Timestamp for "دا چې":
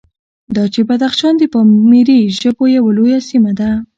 0.55-0.81